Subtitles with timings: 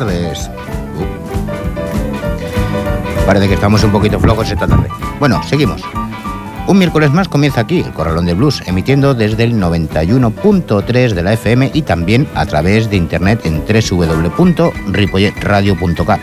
[0.00, 0.50] tardes.
[0.98, 1.06] Uh.
[3.26, 4.88] Parece que estamos un poquito flojos esta tarde.
[5.20, 5.82] Bueno, seguimos.
[6.66, 11.34] Un miércoles más comienza aquí el Corralón de Blues, emitiendo desde el 91.3 de la
[11.34, 16.20] FM y también a través de internet en www.ripolletradio.cat.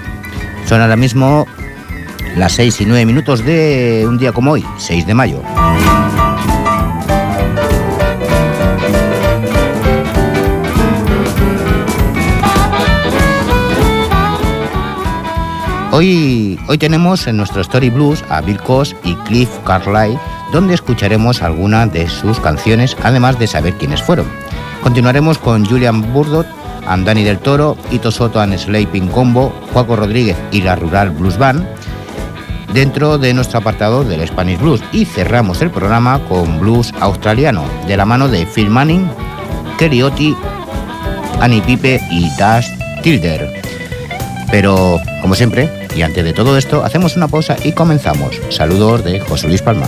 [0.66, 1.48] Son ahora mismo
[2.36, 5.42] las 6 y 9 minutos de un día como hoy, 6 de mayo.
[15.94, 20.18] Hoy, hoy tenemos en nuestro Story Blues a Bill Coss y Cliff Carlyle,
[20.54, 24.26] donde escucharemos algunas de sus canciones, además de saber quiénes fueron.
[24.82, 26.48] Continuaremos con Julian Burdot,
[26.88, 31.68] Andani del Toro, Ito Soto and Sleeping Combo, Juaco Rodríguez y la Rural Blues Band,
[32.74, 34.82] dentro de nuestro apartado del Spanish Blues.
[34.94, 39.10] Y cerramos el programa con blues australiano, de la mano de Phil Manning,
[39.78, 40.38] Kerry Otti,
[41.42, 42.70] Annie Pipe y Dash
[43.04, 43.62] Tilder.
[44.52, 48.40] Pero, como siempre, y antes de todo esto, hacemos una pausa y comenzamos.
[48.50, 49.88] Saludos de José Luis Palma.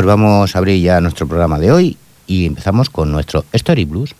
[0.00, 4.14] Pues vamos a abrir ya nuestro programa de hoy y empezamos con nuestro Story Blues.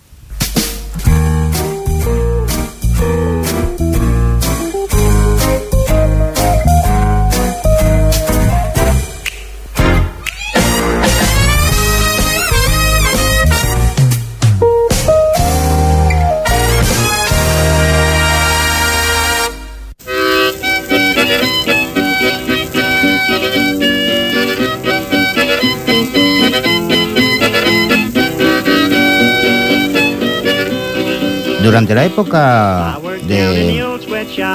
[31.71, 32.99] Durante la época
[33.29, 33.81] de,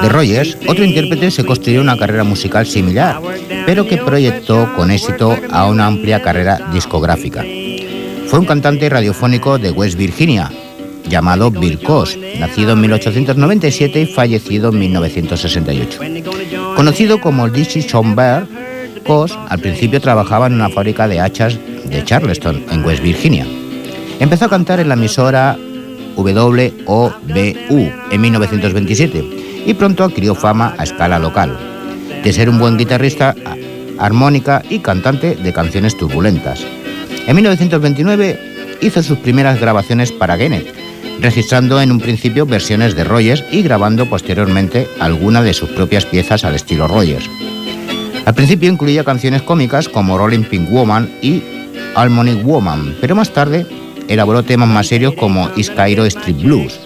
[0.10, 3.22] Rogers, otro intérprete se construyó una carrera musical similar,
[3.66, 7.42] pero que proyectó con éxito a una amplia carrera discográfica.
[8.28, 10.52] Fue un cantante radiofónico de West Virginia,
[11.08, 16.00] llamado Bill Coss, nacido en 1897 y fallecido en 1968.
[16.76, 18.46] Conocido como DC Bear,
[19.08, 23.48] Coss al principio trabajaba en una fábrica de hachas de Charleston, en West Virginia.
[24.20, 25.58] Empezó a cantar en la emisora
[26.16, 31.58] WOBU en 1927 y pronto adquirió fama a escala local,
[32.24, 33.36] de ser un buen guitarrista,
[33.98, 36.66] armónica y cantante de canciones turbulentas.
[37.28, 40.74] En 1929 hizo sus primeras grabaciones para Gennett,
[41.22, 46.44] registrando en un principio versiones de Rogers y grabando posteriormente algunas de sus propias piezas
[46.44, 47.30] al estilo Rogers.
[48.26, 51.44] Al principio incluía canciones cómicas como Rolling Pink Woman y
[51.96, 53.66] Harmonic Woman, pero más tarde
[54.08, 56.80] elaboró temas más serios como Is Cairo Street Blues.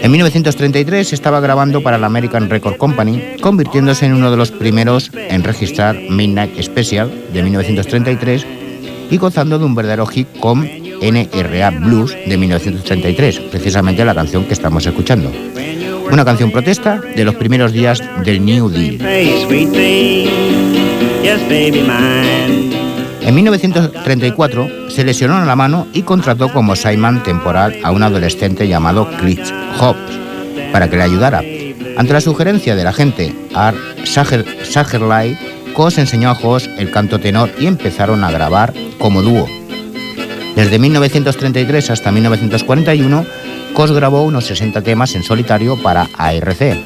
[0.00, 5.10] En 1933 estaba grabando para la American Record Company, convirtiéndose en uno de los primeros
[5.14, 8.46] en registrar Midnight Special de 1933
[9.10, 14.52] y gozando de un verdadero hit con NRA Blues de 1933, precisamente la canción que
[14.52, 15.32] estamos escuchando.
[16.10, 18.98] una canción protesta de los primeros días del New Deal.
[23.28, 28.66] En 1934 se lesionó en la mano y contrató como Simon temporal a un adolescente
[28.66, 30.18] llamado Chris Hobbs
[30.72, 31.42] para que le ayudara.
[31.98, 33.76] Ante la sugerencia del agente Art
[34.06, 35.36] Sagerley,
[35.74, 39.46] Cos enseñó a Hoss el canto tenor y empezaron a grabar como dúo.
[40.56, 43.26] Desde 1933 hasta 1941,
[43.74, 46.78] Cos grabó unos 60 temas en solitario para ARC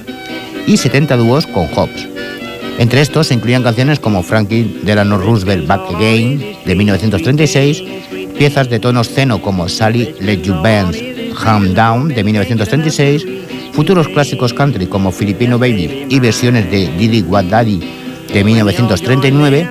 [0.67, 2.12] y 70 dúos con Hobbs.
[2.79, 7.83] Entre estos se incluían canciones como Franklin Delano Roosevelt Back Again de 1936,
[8.37, 13.27] piezas de tono seno como Sally Let You Bend Down de 1936,
[13.73, 17.81] futuros clásicos country como Filipino Baby y versiones de Didi What Daddy
[18.33, 19.71] de 1939,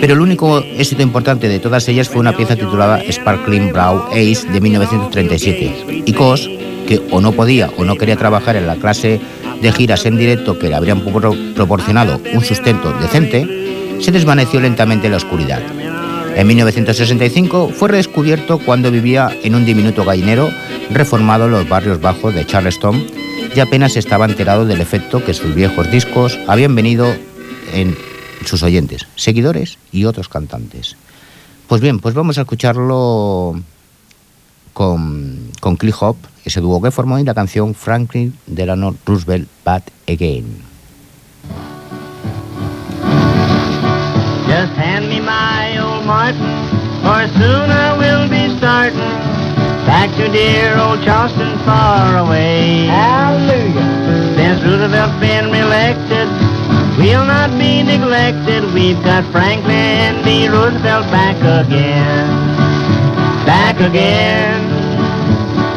[0.00, 4.48] pero el único éxito importante de todas ellas fue una pieza titulada Sparkling Brown Ace
[4.50, 6.02] de 1937.
[6.04, 6.50] Y Cos,
[6.88, 9.20] que o no podía o no quería trabajar en la clase
[9.62, 11.00] de giras en directo que le habrían
[11.54, 15.62] proporcionado un sustento decente, se desvaneció lentamente en la oscuridad.
[16.34, 20.50] En 1965 fue redescubierto cuando vivía en un diminuto gallinero
[20.90, 23.06] reformado en los barrios bajos de Charleston
[23.54, 27.14] y apenas estaba enterado del efecto que sus viejos discos habían venido
[27.72, 27.96] en
[28.44, 30.96] sus oyentes, seguidores y otros cantantes.
[31.68, 33.60] Pues bien, pues vamos a escucharlo
[34.72, 39.84] con, con Cliff Hop, ese dúo que formó en la canción Franklin Delano Roosevelt Bad
[40.08, 40.60] Again.
[44.48, 46.50] Just hand me my old Martin,
[47.06, 48.98] or soon I will be starting
[49.86, 52.86] back to dear old Charleston far away.
[52.86, 54.34] Hallelujah.
[54.34, 56.26] Since Roosevelt's been reelected,
[56.98, 58.66] we'll not be neglected.
[58.74, 60.48] We've got Franklin D.
[60.48, 62.26] Roosevelt back again.
[63.46, 64.81] Back again.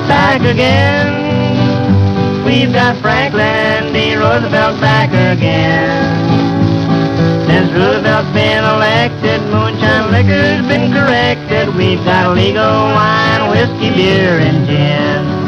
[0.07, 1.25] Back again.
[2.45, 4.15] We've got Franklin D.
[4.15, 6.15] Roosevelt back again.
[7.47, 11.75] Since Roosevelt's been elected, moonshine liquor's been corrected.
[11.75, 15.44] We've got legal wine, whiskey, beer, and gin.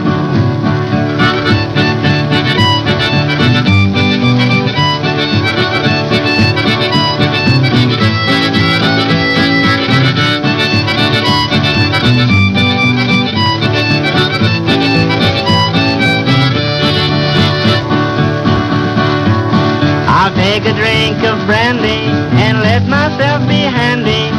[20.57, 22.09] Take a drink of brandy
[22.41, 24.33] and let myself be handy.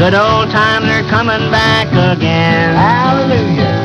[0.00, 2.72] Good old times are coming back again.
[2.74, 3.76] Hallelujah.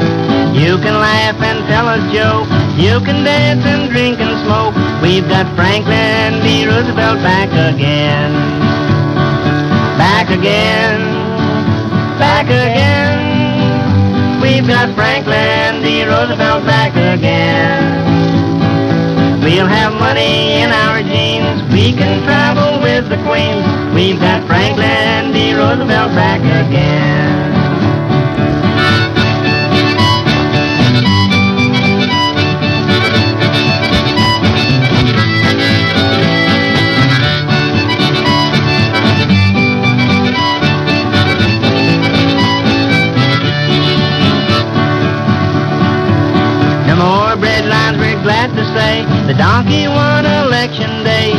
[0.56, 2.48] You can laugh and tell a joke.
[2.80, 4.74] You can dance and drink and smoke.
[5.04, 6.66] We've got Franklin D.
[6.66, 8.32] Roosevelt back again.
[9.98, 11.02] Back again.
[12.18, 13.20] Back again.
[14.42, 16.06] We've got Franklin D.
[16.06, 18.13] Roosevelt back again.
[19.54, 21.62] We'll have money in our jeans.
[21.72, 23.94] We can travel with the Queens.
[23.94, 25.54] We've got Franklin D.
[25.54, 27.43] Roosevelt back again.
[49.28, 51.32] The donkey won election day.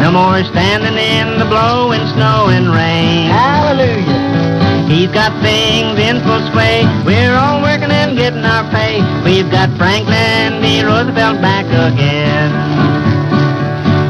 [0.00, 3.28] No more standing in the blowing snow and rain.
[3.28, 4.88] Hallelujah.
[4.88, 6.86] He's got things in full sway.
[7.04, 9.02] We're all working and getting our pay.
[9.22, 10.82] We've got Franklin D.
[10.82, 12.50] Roosevelt back again.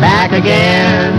[0.01, 1.13] Back again.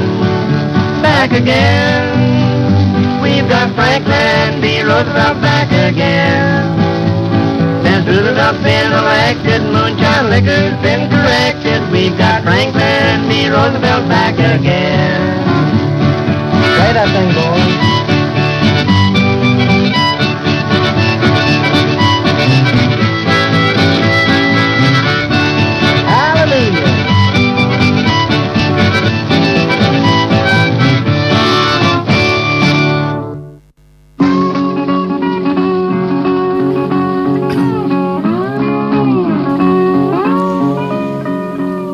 [1.01, 3.21] Back again.
[3.21, 4.81] We've got Franklin D.
[4.81, 6.69] Roosevelt back again.
[7.83, 11.00] Since Roosevelt's been elected, moonshine liquor's been
[13.71, 15.43] Roosevelt back again.
[16.75, 17.60] Play that thing, boys.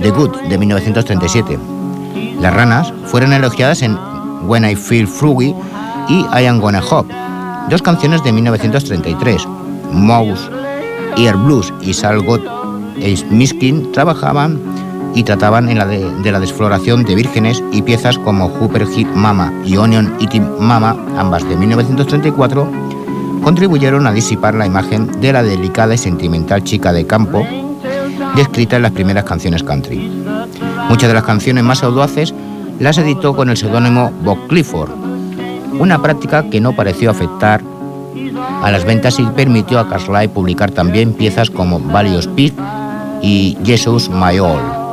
[0.00, 1.58] the Good de 1937.
[2.40, 3.98] Las ranas fueron elogiadas en
[4.46, 5.54] When I Feel Fruity
[6.08, 7.06] y I Am Gonna Hop,
[7.70, 9.46] dos canciones de 1933.
[9.92, 10.50] Mouse,
[11.16, 12.42] Ear Blues y Salgot
[13.30, 14.60] Miskin trabajaban
[15.16, 19.50] y trataban en la de, la desfloración de vírgenes y piezas como Hooper Hit Mama
[19.64, 22.70] y Onion Eating Mama, ambas de 1934,
[23.42, 27.46] contribuyeron a disipar la imagen de la delicada y sentimental chica de campo
[28.36, 30.22] descrita en las primeras canciones country.
[30.90, 32.34] Muchas de las canciones más audaces
[32.78, 34.90] las editó con el seudónimo Bob Clifford,
[35.80, 37.62] una práctica que no pareció afectar
[38.62, 42.52] a las ventas y permitió a Carly publicar también piezas como Valios Pit
[43.22, 44.85] y Jesus My All.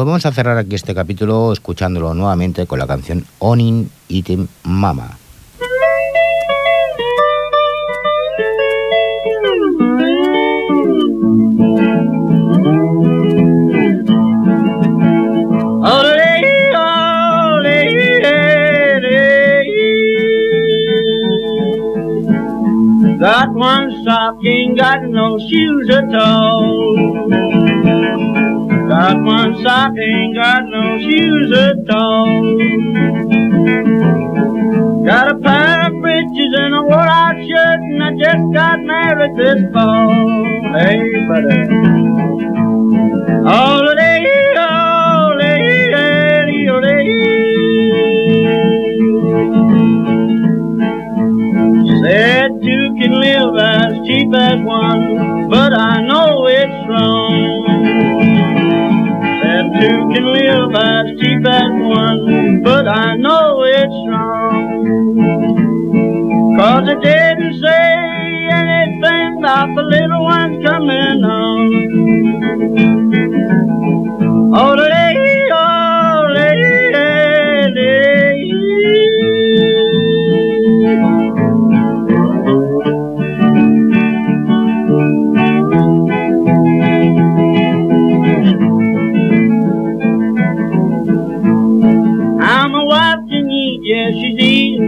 [0.00, 5.19] Pues vamos a cerrar aquí este capítulo escuchándolo nuevamente con la canción Onin Item Mama.
[24.80, 26.94] Got no shoes at all.
[28.88, 32.42] Got one sock, ain't got no shoes at all.
[35.04, 39.60] Got a pair of breeches and a wore-out shirt, and I just got married this
[39.74, 40.08] fall.
[40.78, 41.60] Hey, buddy.
[43.54, 44.09] All day,
[55.50, 57.66] but I know it's wrong
[59.42, 64.60] That two can live as cheap as one, but I know it's wrong.
[66.56, 67.96] Cause it didn't say
[68.52, 71.70] anything about the little ones coming lady,
[74.54, 74.99] oh,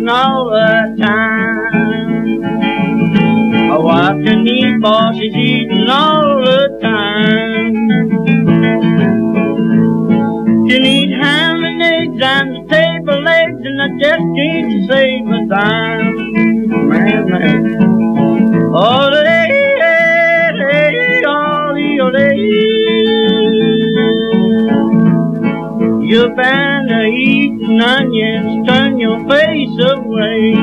[0.09, 2.43] all the time.
[3.71, 7.89] A wife can eat, boss she's eating all the time.
[10.69, 16.89] Can eat ham and eggs and table legs, and I just can't save a dime.
[16.89, 18.75] Man, man.
[18.75, 19.33] All the.
[26.13, 28.82] You're bound to eating onions, turn
[29.13, 30.55] your face away.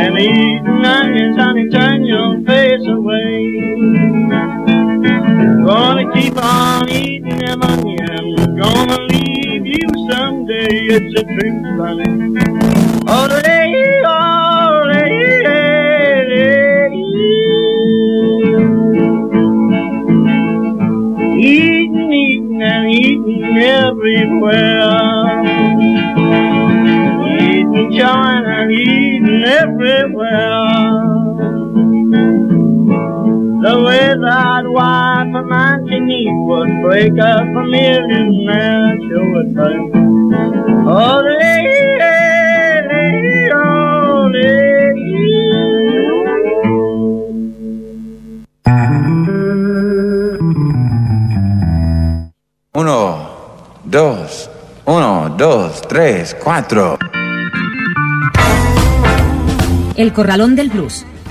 [0.00, 3.60] And eating onions, honey, turn your face away.
[5.64, 10.86] Gonna keep on eating them onions, gonna leave you someday.
[10.90, 12.77] It's a truth, honey.
[36.88, 39.92] Break up a million men sure would burn.
[40.88, 41.80] Oh, lady,
[42.88, 45.28] lady, oh, lady.
[52.72, 53.18] Uno,
[53.84, 54.50] dos,
[54.86, 56.96] uno, dos, tres, cuatro.
[59.94, 61.04] El Corralón del Blues.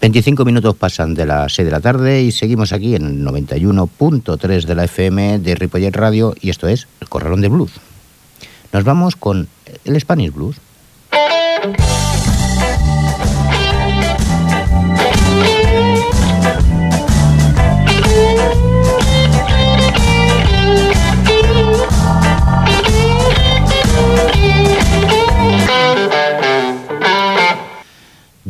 [0.00, 4.64] 25 minutos pasan de las 6 de la tarde y seguimos aquí en el 91.3
[4.64, 7.72] de la FM de Ripollet Radio y esto es el Corralón de Blues.
[8.72, 9.48] Nos vamos con
[9.84, 10.56] el Spanish Blues.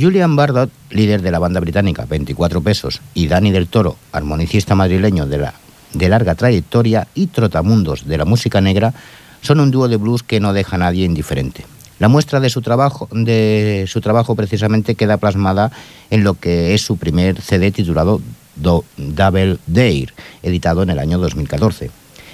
[0.00, 5.26] Julian Bardot, líder de la banda británica 24 Pesos, y Dani del Toro, armonicista madrileño
[5.26, 5.54] de, la,
[5.92, 8.94] de larga trayectoria y trotamundos de la música negra,
[9.40, 11.64] son un dúo de blues que no deja a nadie indiferente.
[11.98, 15.72] La muestra de su trabajo, de su trabajo precisamente queda plasmada
[16.10, 18.20] en lo que es su primer CD titulado
[18.54, 20.08] Double Dare,
[20.44, 21.90] editado en el año 2014,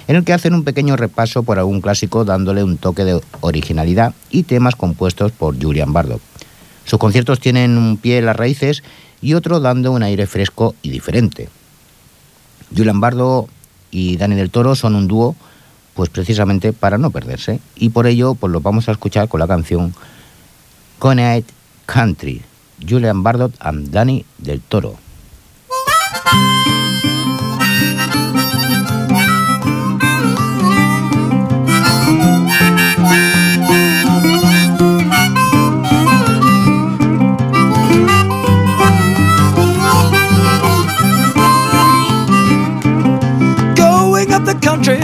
[0.07, 4.13] en el que hacen un pequeño repaso por algún clásico dándole un toque de originalidad
[4.29, 6.21] y temas compuestos por Julian Bardot.
[6.85, 8.83] Sus conciertos tienen un pie en las raíces
[9.21, 11.49] y otro dando un aire fresco y diferente.
[12.75, 13.47] Julian Bardo
[13.91, 15.35] y Dani del Toro son un dúo,
[15.93, 17.59] pues precisamente para no perderse.
[17.75, 19.93] Y por ello, pues lo vamos a escuchar con la canción
[20.99, 21.49] Connect
[21.85, 22.41] Country,
[22.87, 24.97] Julian Bardot and Danny del Toro.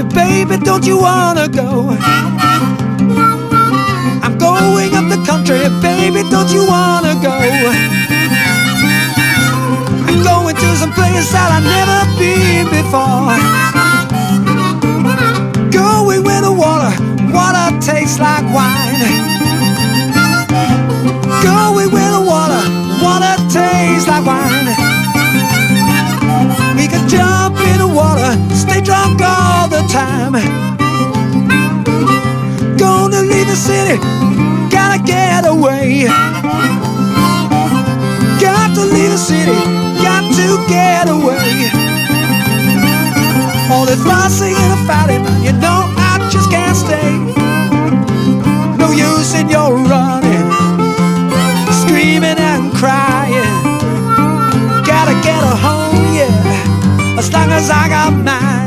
[0.04, 1.90] Baby, don't you wanna go?
[4.24, 7.38] I'm going up the country, baby, don't you wanna go?
[10.08, 13.38] I'm going to some place that I've never been before.
[15.72, 16.92] Going where the water,
[17.32, 19.02] water tastes like wine.
[21.44, 22.62] Going where the water,
[23.04, 24.91] water tastes like wine.
[27.12, 30.32] Jump in the water, stay drunk all the time.
[32.78, 33.98] Gonna leave the city,
[34.70, 36.08] gotta get away.
[38.40, 39.52] Got to leave the city,
[40.02, 41.70] got to get away.
[43.70, 47.12] All this fussing and fighting, you know I just can't stay.
[48.78, 50.21] No use in your running,
[57.34, 58.61] Long as I got mine.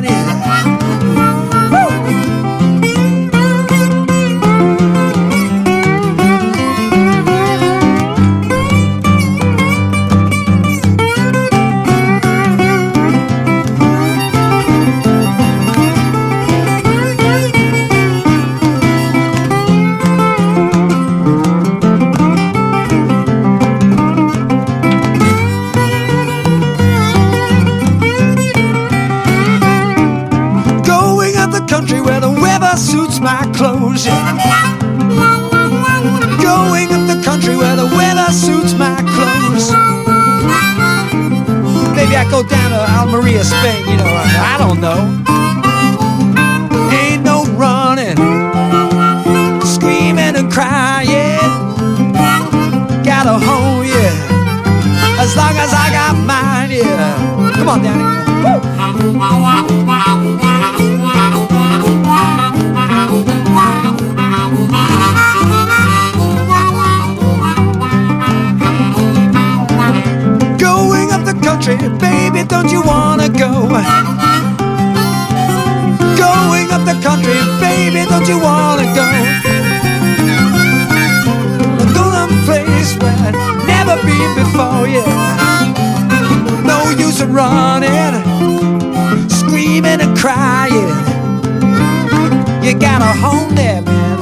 [93.24, 94.18] Home there, man.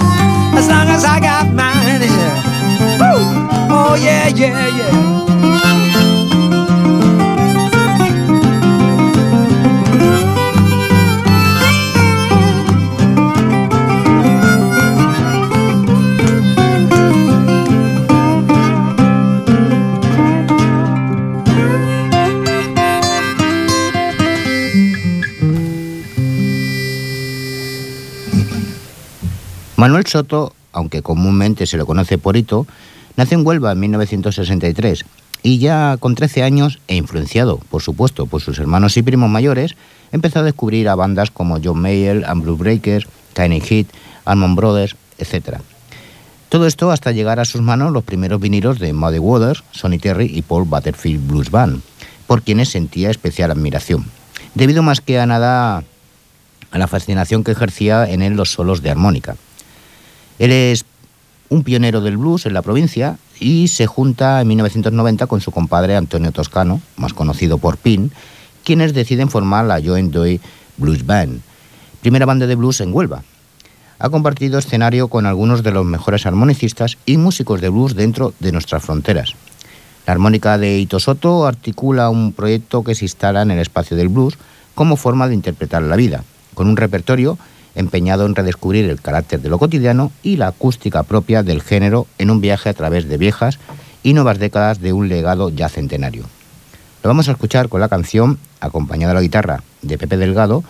[0.56, 2.36] As long as I got mine here.
[3.00, 3.18] Woo!
[3.76, 5.31] Oh, yeah, yeah, yeah.
[29.92, 32.66] Manuel Soto, aunque comúnmente se lo conoce por Hito,
[33.18, 35.04] nació en Huelva en 1963
[35.42, 39.76] y ya con 13 años e influenciado, por supuesto, por sus hermanos y primos mayores,
[40.10, 43.90] empezó a descubrir a bandas como John Mayer, and Breakers, Tiny Hit,
[44.24, 45.58] Almond Brothers, etc.
[46.48, 50.32] Todo esto hasta llegar a sus manos los primeros vinilos de Muddy Waters, Sonny Terry
[50.34, 51.82] y Paul Butterfield Blues Band,
[52.26, 54.06] por quienes sentía especial admiración,
[54.54, 55.84] debido más que a nada
[56.70, 59.36] a la fascinación que ejercía en él los solos de armónica.
[60.42, 60.84] Él es
[61.50, 65.94] un pionero del blues en la provincia y se junta en 1990 con su compadre
[65.94, 68.10] Antonio Toscano, más conocido por Pin,
[68.64, 70.40] quienes deciden formar la Joint Doy
[70.78, 71.42] Blues Band,
[72.00, 73.22] primera banda de blues en Huelva.
[74.00, 78.50] Ha compartido escenario con algunos de los mejores armonicistas y músicos de blues dentro de
[78.50, 79.34] nuestras fronteras.
[80.08, 84.08] La armónica de Ito Soto articula un proyecto que se instala en el espacio del
[84.08, 84.34] blues
[84.74, 86.24] como forma de interpretar la vida,
[86.54, 87.38] con un repertorio
[87.74, 92.30] empeñado en redescubrir el carácter de lo cotidiano y la acústica propia del género en
[92.30, 93.58] un viaje a través de viejas
[94.02, 96.24] y nuevas décadas de un legado ya centenario.
[97.02, 100.62] Lo vamos a escuchar con la canción, acompañada a la guitarra de Pepe Delgado,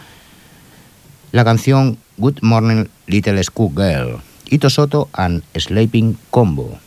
[1.31, 6.79] la canción Good Morning Little School Girl, Ito Soto and Sleeping Combo.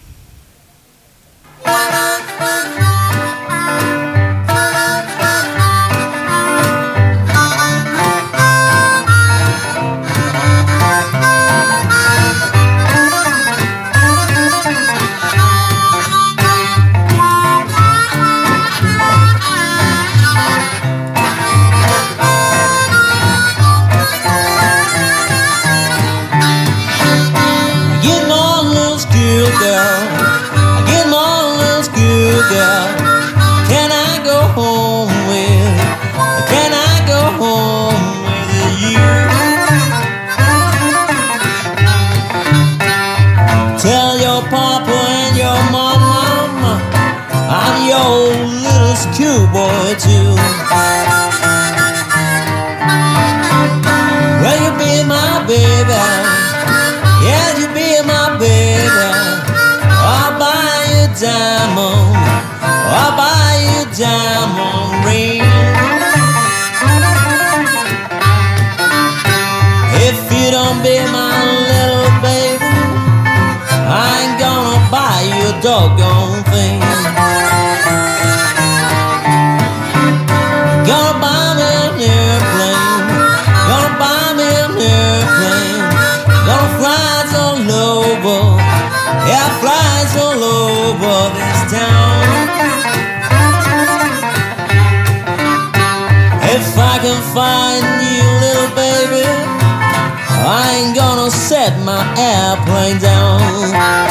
[101.85, 104.04] My airplane down.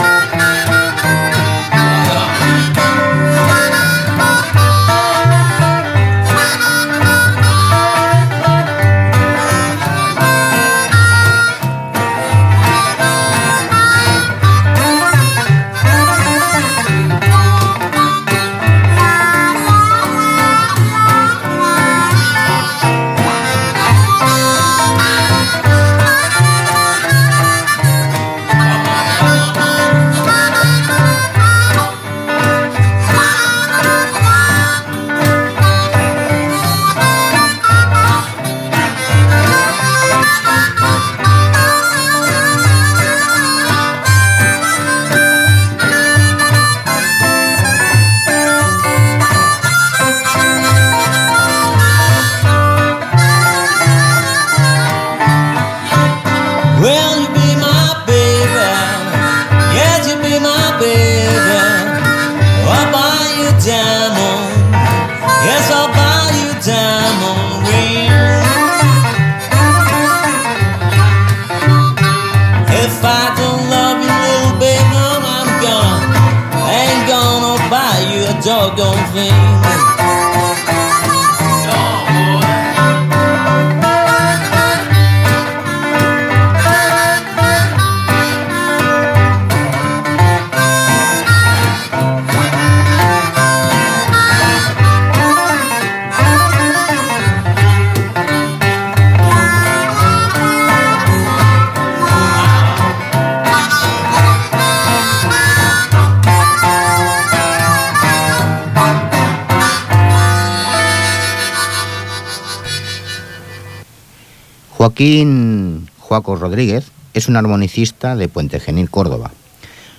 [114.94, 119.32] Joaquín Joaco Rodríguez es un armonicista de Puente Genil, Córdoba.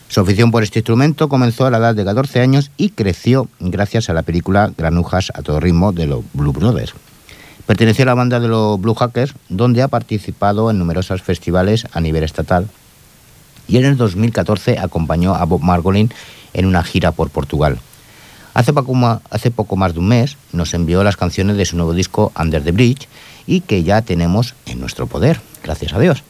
[0.07, 4.09] Su afición por este instrumento comenzó a la edad de 14 años y creció gracias
[4.09, 6.93] a la película Granujas a todo ritmo de los Blue Brothers.
[7.65, 11.99] Perteneció a la banda de los Blue Hackers, donde ha participado en numerosos festivales a
[11.99, 12.69] nivel estatal.
[13.67, 16.09] Y en el 2014 acompañó a Bob Margolin
[16.53, 17.79] en una gira por Portugal.
[18.53, 18.95] Hace poco,
[19.29, 22.63] hace poco más de un mes nos envió las canciones de su nuevo disco Under
[22.63, 23.09] the Bridge
[23.47, 26.23] y que ya tenemos en nuestro poder, gracias a Dios.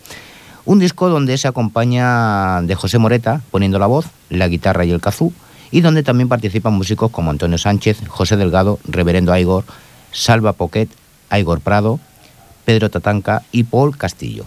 [0.65, 5.01] Un disco donde se acompaña de José Moreta poniendo la voz, la guitarra y el
[5.01, 5.31] kazoo,
[5.71, 9.65] y donde también participan músicos como Antonio Sánchez, José Delgado, Reverendo Aigor,
[10.11, 10.89] Salva Poquet,
[11.29, 11.99] Aigor Prado,
[12.65, 14.45] Pedro Tatanca y Paul Castillo.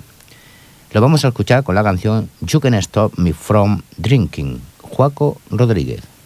[0.92, 6.17] Lo vamos a escuchar con la canción You Can Stop Me From Drinking, Juaco Rodríguez.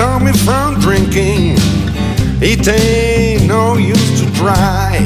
[0.00, 1.56] Stop me from drinking.
[2.40, 4.96] It ain't no use to try.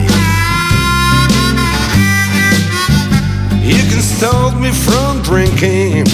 [3.61, 6.05] You can stop me from drinking.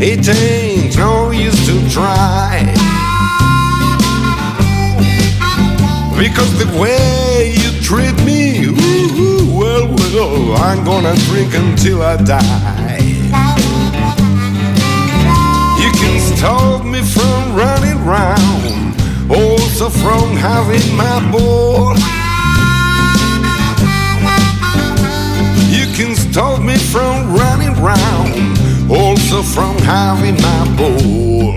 [0.00, 2.72] It ain't no use to try.
[6.16, 12.16] Because the way you treat me, ooh, well, well, oh, I'm gonna drink until I
[12.16, 12.89] die.
[16.40, 18.96] Stop me from running round,
[19.30, 21.92] also from having my ball.
[25.68, 28.58] You can stop me from running round,
[28.90, 31.52] also from having my ball.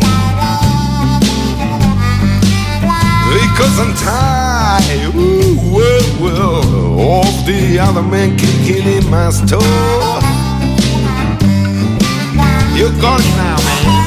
[3.31, 9.61] Because I'm tired, ooh, well, well, of the other men kicking in my store.
[12.75, 14.02] You're gone now, man.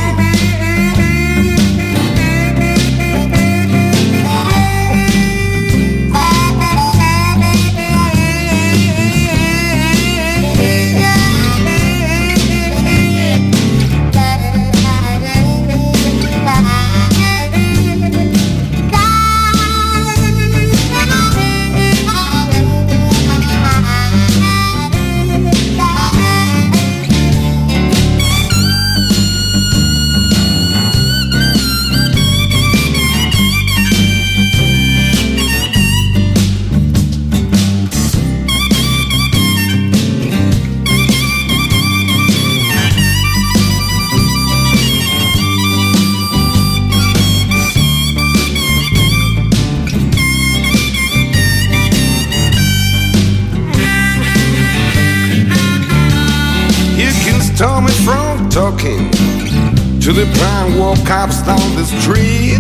[61.87, 62.59] Street.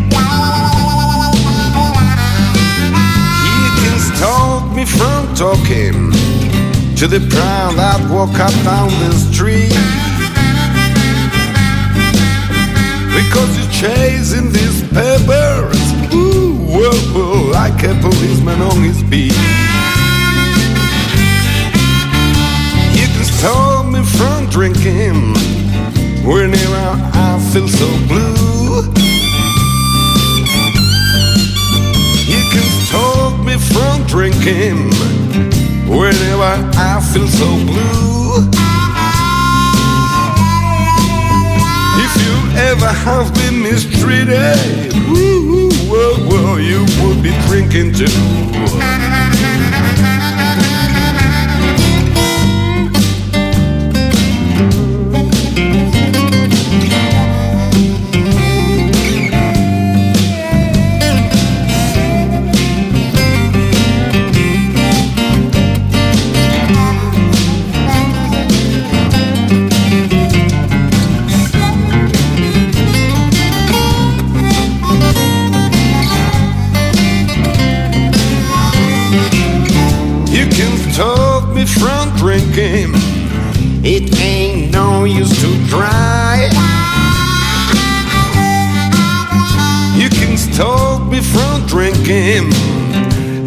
[3.49, 6.13] You can stop me from talking
[6.97, 9.75] to the brown that walk up down the street.
[13.17, 15.81] Because you're chasing these papers,
[16.15, 19.35] ooh, whoa, whoa, like a policeman on his beat.
[22.95, 25.35] You can stop me from drinking
[26.25, 28.36] whenever I feel so blue.
[33.77, 34.77] From drinking
[35.87, 36.53] whenever
[36.89, 38.49] I feel so blue.
[42.05, 42.37] If you
[42.71, 49.36] ever have been mistreated, ooh, well, well, you would be drinking too.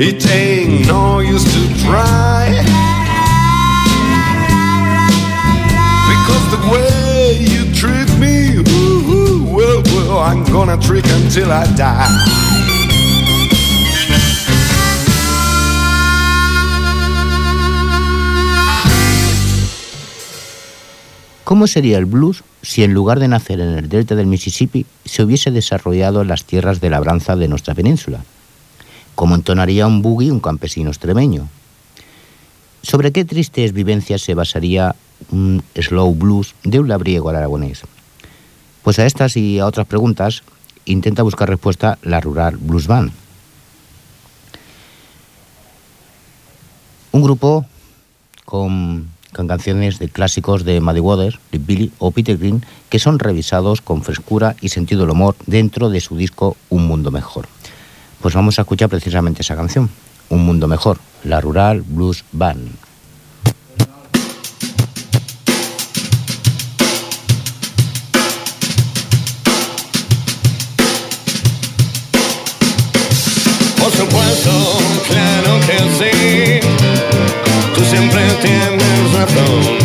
[0.02, 2.64] It ain't no use to try.
[6.08, 11.68] Because the way you treat me, ooh, ooh, well, well, I'm gonna drink until I
[11.76, 12.08] die.
[21.44, 25.24] ¿Cómo sería el blues si en lugar de nacer en el delta del Mississippi se
[25.24, 28.24] hubiese desarrollado en las tierras de labranza de nuestra península?
[29.20, 31.50] ¿Cómo entonaría un boogie un campesino extremeño?
[32.82, 34.96] ¿Sobre qué tristes vivencias se basaría
[35.30, 37.82] un slow blues de un labriego al aragonés?
[38.82, 40.44] Pues a estas y a otras preguntas
[40.86, 43.12] intenta buscar respuesta la Rural Blues Band.
[47.12, 47.66] Un grupo
[48.46, 53.82] con canciones de clásicos de Muddy Waters, de Billy o Peter Green, que son revisados
[53.82, 57.50] con frescura y sentido del humor dentro de su disco Un Mundo Mejor.
[58.22, 59.90] Pues vamos a escuchar precisamente esa canción,
[60.30, 62.70] Un Mundo Mejor, la Rural Blues Band.
[73.78, 74.52] Por supuesto,
[75.08, 76.68] claro que sí.
[77.74, 79.79] Tú siempre tienes razón.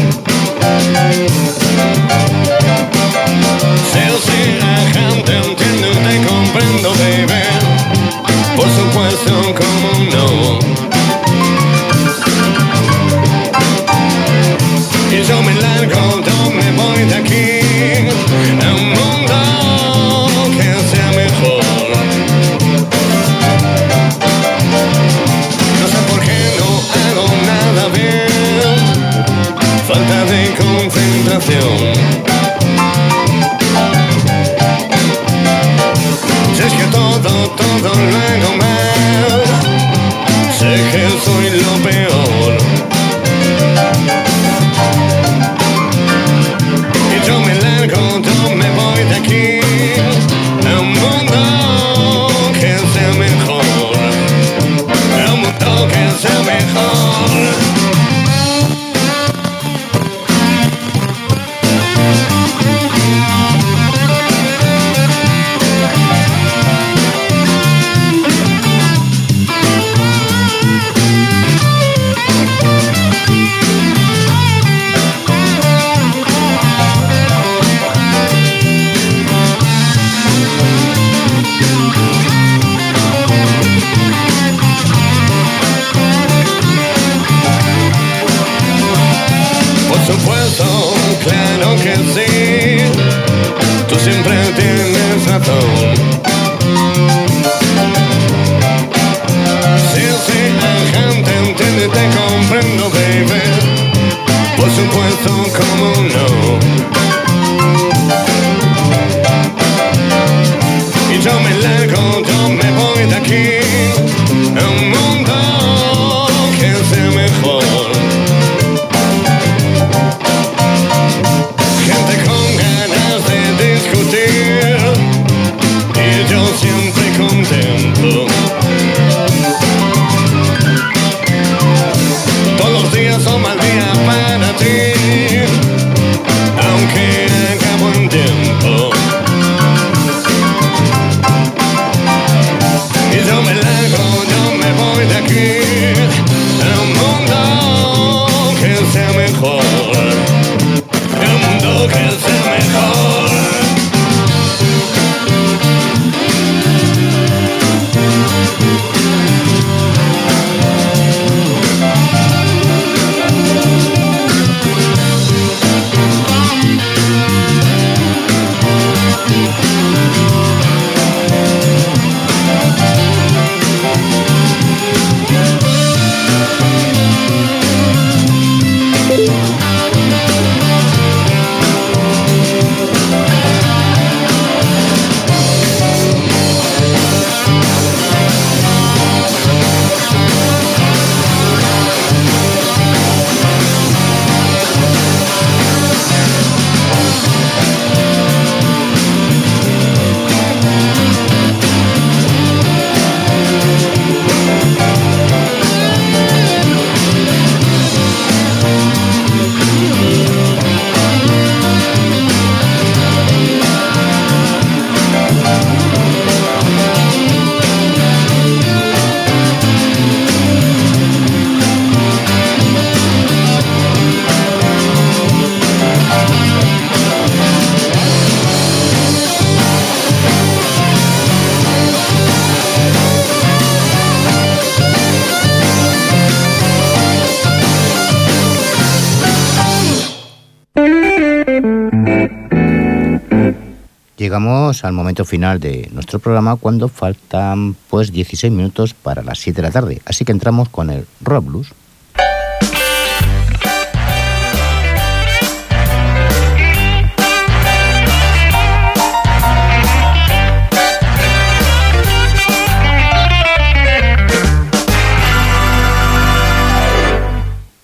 [244.35, 249.63] Llegamos al momento final de nuestro programa cuando faltan pues 16 minutos para las 7
[249.63, 250.03] de la tarde.
[250.07, 251.69] Así que entramos con el Rock Blues.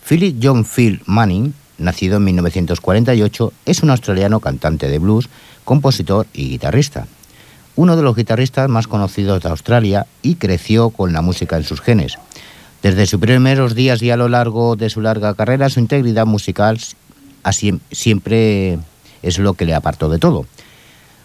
[0.05, 5.29] Philip John Phil Manning, nacido en 1948, es un australiano cantante de blues,
[5.65, 7.07] compositor y guitarrista.
[7.77, 11.81] Uno de los guitarristas más conocidos de Australia y creció con la música en sus
[11.81, 12.19] genes.
[12.83, 16.79] Desde sus primeros días y a lo largo de su larga carrera, su integridad musical
[17.91, 18.79] siempre
[19.23, 20.47] es lo que le apartó de todo.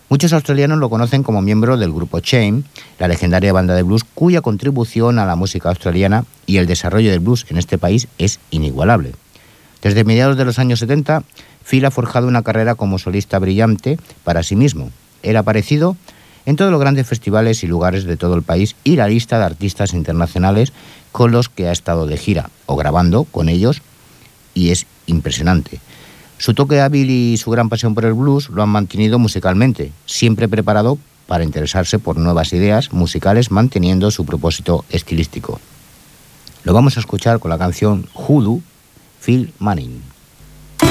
[0.07, 2.63] Muchos australianos lo conocen como miembro del grupo Chain,
[2.99, 7.21] la legendaria banda de blues cuya contribución a la música australiana y el desarrollo del
[7.21, 9.13] blues en este país es inigualable.
[9.85, 11.21] Desde mediados de los años 70,
[11.63, 14.89] Phil ha forjado una carrera como solista brillante para sí mismo.
[15.21, 15.95] Él ha aparecido
[16.47, 19.45] en todos los grandes festivales y lugares de todo el país y la lista de
[19.45, 20.73] artistas internacionales
[21.11, 23.83] con los que ha estado de gira o grabando con ellos
[24.55, 25.79] y es impresionante.
[26.39, 30.47] Su toque hábil y su gran pasión por el blues lo han mantenido musicalmente, siempre
[30.47, 35.59] preparado para interesarse por nuevas ideas musicales manteniendo su propósito estilístico.
[36.63, 38.63] Lo vamos a escuchar con la canción Hoodoo,
[39.25, 40.03] Phil Manning.
[40.77, 40.87] The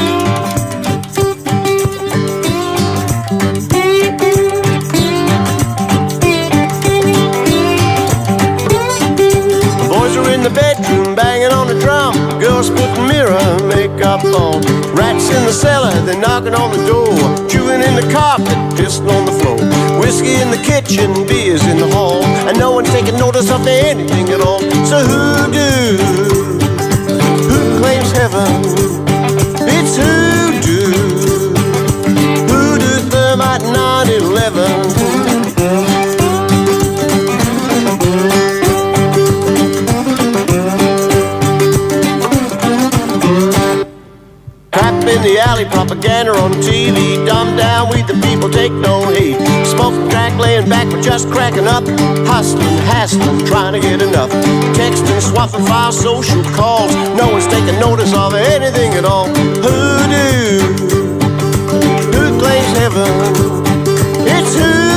[9.89, 12.14] boys are in the bedroom banging on the drum.
[12.41, 14.62] Girls putting mirror makeup on.
[14.97, 17.14] Rats in the cellar, they're knocking on the door.
[17.49, 19.61] Chewing in the carpet, pissing on the floor.
[20.01, 22.24] Whiskey in the kitchen, beers in the hall.
[22.49, 24.59] And no one's taking notice of anything at all.
[24.91, 26.34] So who do?
[28.15, 28.62] Heaven?
[29.67, 30.93] It's hoodoo.
[32.49, 35.55] Hoodoo thermite 911.
[44.73, 47.27] Crap in the alley, propaganda on TV.
[47.27, 49.43] Dumb down, we the people take no heed.
[49.85, 51.85] Smoking crack, laying back, we're just cracking up.
[52.26, 54.30] Hustling, hassling, trying to get enough.
[54.72, 56.95] Texting, swapping files, social calls.
[57.18, 59.26] No one's taking notice of anything at all.
[59.26, 60.61] Hoodoo,
[62.16, 63.11] who claims heaven?
[64.26, 64.93] It's hoodoo.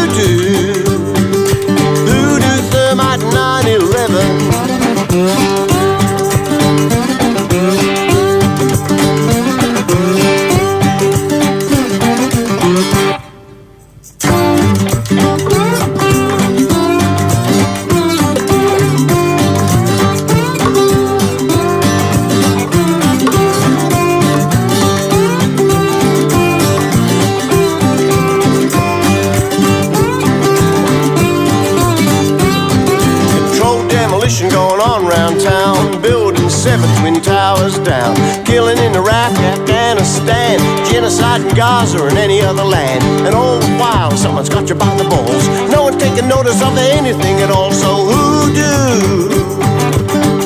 [40.08, 40.86] Afghanistan.
[40.86, 43.04] Genocide in Gaza or in any other land.
[43.26, 45.48] And all the while, someone's got you by the balls.
[45.70, 47.72] No one's taking notice of anything at all.
[47.74, 49.28] So who do?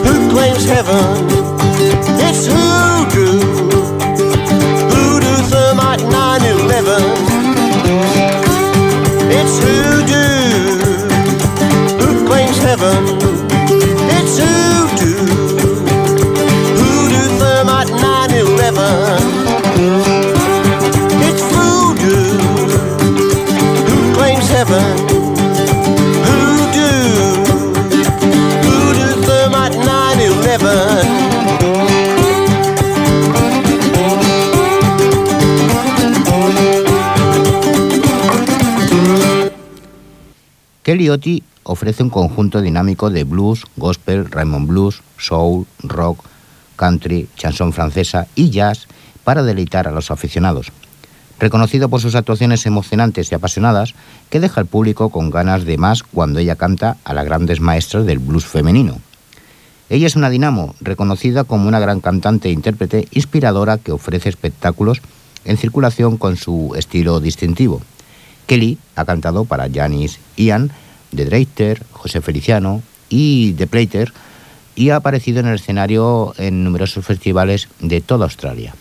[0.01, 1.27] Who claims heaven?
[2.25, 3.39] It's hoodoo.
[4.93, 7.03] Hoodoo thermite 911.
[9.29, 10.79] It's hoodoo.
[12.01, 12.97] Who claims heaven?
[14.17, 15.21] It's hoodoo.
[16.81, 19.30] Hoodoo thermite 911.
[41.11, 46.23] Kelly Otti ofrece un conjunto dinámico de blues, gospel, Raymond blues, soul, rock,
[46.77, 48.87] country, chanson francesa y jazz
[49.25, 50.71] para deleitar a los aficionados.
[51.37, 53.93] Reconocido por sus actuaciones emocionantes y apasionadas,
[54.29, 58.05] que deja al público con ganas de más cuando ella canta a las grandes maestras
[58.05, 58.99] del blues femenino.
[59.89, 65.01] Ella es una dinamo, reconocida como una gran cantante e intérprete inspiradora que ofrece espectáculos
[65.43, 67.81] en circulación con su estilo distintivo.
[68.47, 70.71] Kelly ha cantado para Janis Ian,
[71.15, 74.11] The Dreiter, José Feliciano y The Plater
[74.75, 78.73] y ha aparecido en el escenario en numerosos festivales de toda Australia.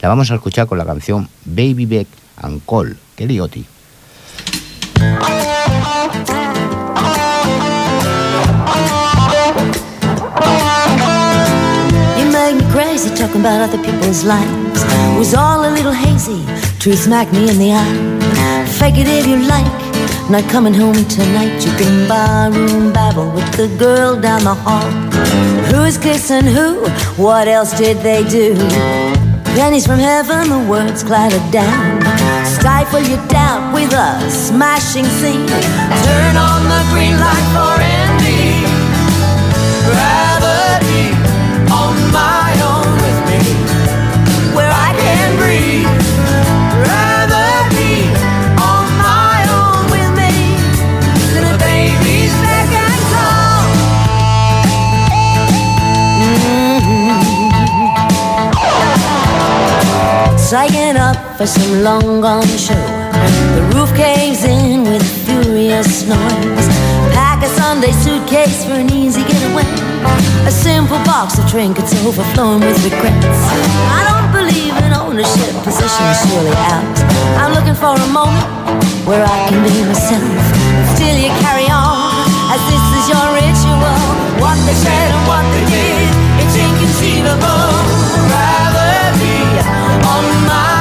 [0.00, 3.64] La vamos a escuchar con la canción Baby Beck and Call, Kelly Otti.
[20.30, 21.64] Not coming home tonight.
[21.64, 24.90] You can barroom babble with the girl down the hall.
[25.70, 26.88] Who's kissing who?
[27.22, 28.54] What else did they do?
[29.54, 32.00] Pennies from heaven, the words clattered down.
[32.46, 35.46] Stifle your doubt with a smashing scene.
[35.46, 37.93] Turn on the green light for.
[60.54, 62.78] Psyching up for some long gone show.
[63.58, 66.66] The roof caves in with furious noise.
[67.10, 69.66] Pack a Sunday suitcase for an easy getaway.
[70.46, 73.42] A simple box of trinkets overflowing with regrets.
[73.98, 77.02] I don't believe in ownership, positions surely out.
[77.42, 78.46] I'm looking for a moment
[79.10, 80.22] where I can be myself.
[80.94, 83.98] Still, you carry on as this is your ritual.
[84.38, 86.14] What they said and what they did,
[86.46, 87.74] it's inconceivable.
[88.84, 89.34] Rather be
[90.12, 90.73] on my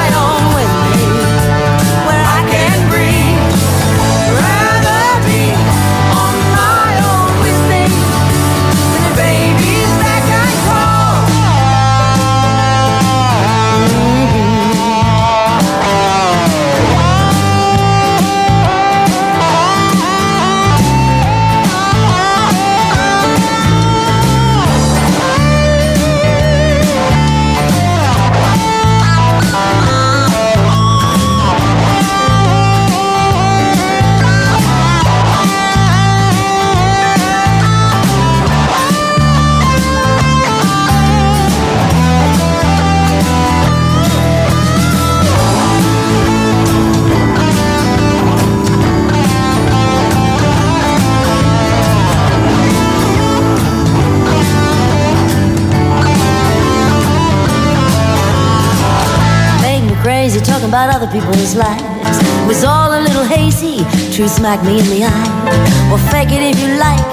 [64.33, 65.89] smacked me in the eye.
[65.89, 67.05] Well, fake it if you like.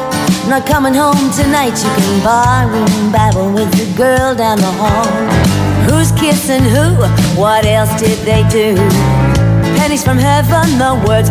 [0.48, 1.76] Not coming home tonight.
[1.76, 5.06] You can barroom babble with the girl down the hall.
[5.84, 6.96] Who's kissing who?
[7.38, 8.74] What else did they do?
[9.76, 11.28] Pennies from heaven, the words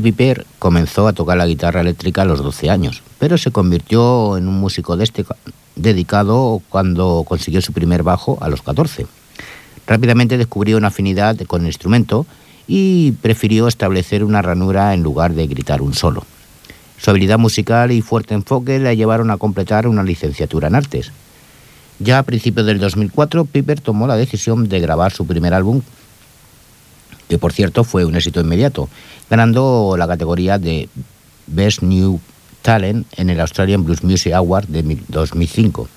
[0.00, 4.48] Piper comenzó a tocar la guitarra eléctrica a los 12 años, pero se convirtió en
[4.48, 5.26] un músico deste-
[5.76, 9.06] dedicado cuando consiguió su primer bajo a los 14.
[9.86, 12.26] Rápidamente descubrió una afinidad con el instrumento
[12.66, 16.24] y prefirió establecer una ranura en lugar de gritar un solo.
[16.98, 21.12] Su habilidad musical y fuerte enfoque la llevaron a completar una licenciatura en artes.
[22.00, 25.80] Ya a principios del 2004, Piper tomó la decisión de grabar su primer álbum,
[27.28, 28.88] que por cierto fue un éxito inmediato,
[29.30, 30.88] ganando la categoría de
[31.46, 32.20] Best New
[32.62, 35.88] Talent en el Australian Blues Music Award de mil- 2005.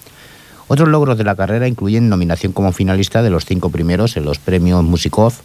[0.67, 4.39] Otros logros de la carrera incluyen nominación como finalista de los cinco primeros en los
[4.39, 5.39] premios Music Off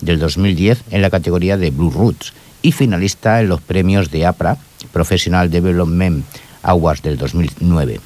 [0.00, 2.32] del 2010 en la categoría de Blue Roots
[2.62, 4.56] y finalista en los premios de APRA
[4.92, 6.24] Professional Development
[6.62, 8.00] Awards del 2009.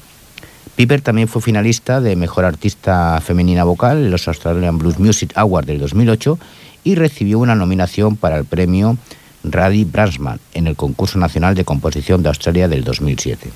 [0.75, 5.67] Piper también fue finalista de Mejor Artista Femenina Vocal en los Australian Blues Music Awards
[5.67, 6.37] del 2008
[6.85, 8.97] y recibió una nominación para el premio
[9.43, 13.49] Raddy Bransman en el Concurso Nacional de Composición de Australia del 2007.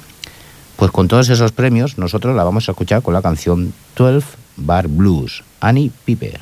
[0.76, 4.26] Pues con todos esos premios, nosotros la vamos a escuchar con la canción 12
[4.58, 6.40] Bar Blues, Annie Piper.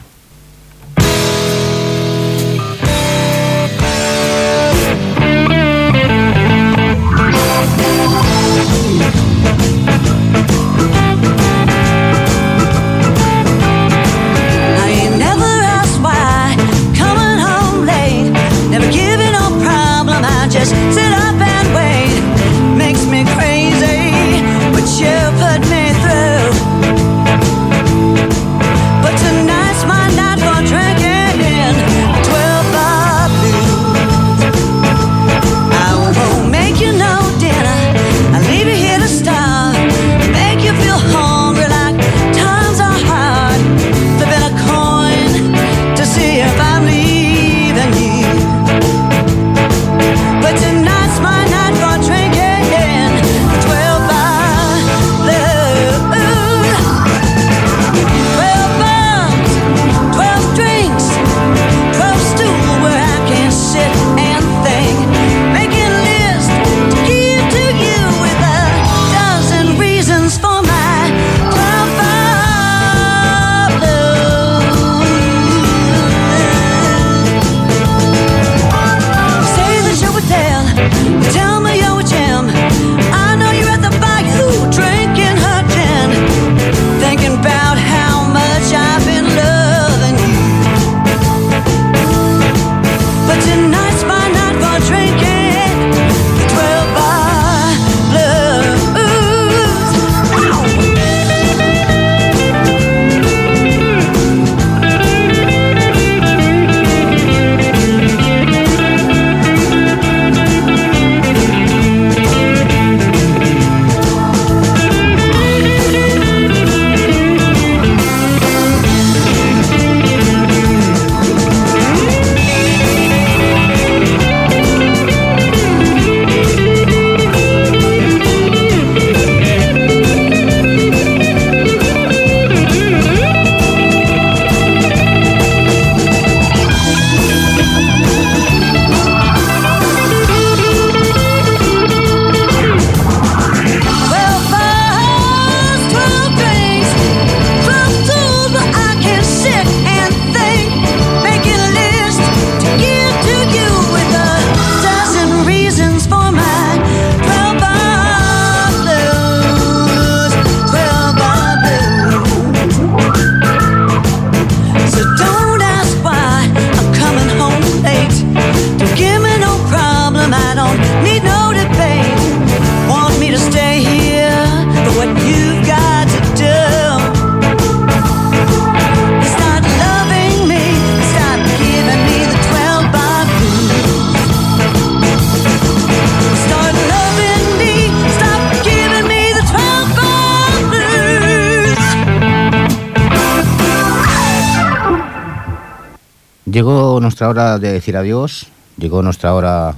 [196.58, 198.48] Llegó nuestra hora de decir adiós,
[198.80, 199.76] llegó nuestra hora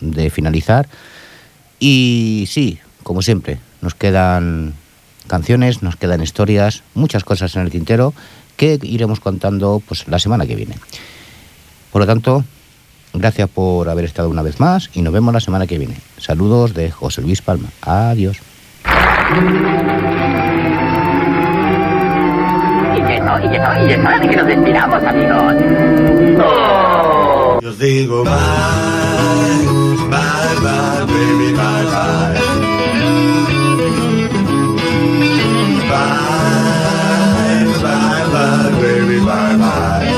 [0.00, 0.88] de finalizar
[1.78, 4.74] y sí, como siempre, nos quedan
[5.28, 8.14] canciones, nos quedan historias, muchas cosas en el tintero
[8.56, 10.74] que iremos contando pues la semana que viene.
[11.92, 12.42] Por lo tanto,
[13.12, 16.00] gracias por haber estado una vez más y nos vemos la semana que viene.
[16.16, 17.68] Saludos de José Luis Palma.
[17.82, 18.38] Adiós.
[23.28, 25.54] Y eso, y eso, y es hora de que nos despidamos, amigos.
[27.60, 28.32] Yo os digo bye,
[30.08, 32.40] bye, bye, baby, bye, bye.
[35.88, 40.08] Bye, bye, bye, baby, bye, bye.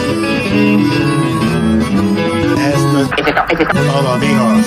[2.73, 4.67] Esto es todo, amigos.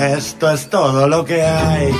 [0.00, 1.92] Esto es todo lo que hay.